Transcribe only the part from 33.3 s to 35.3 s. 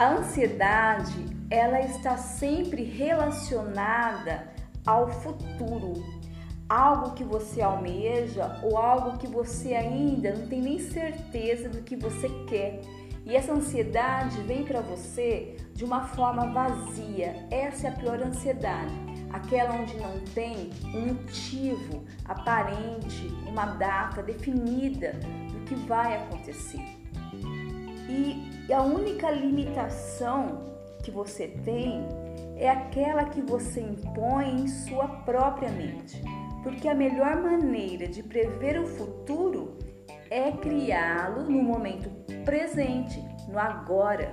você impõe em sua